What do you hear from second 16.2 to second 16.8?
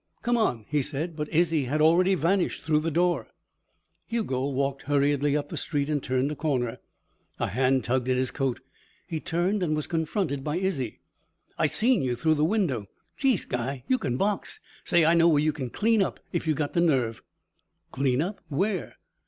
if you got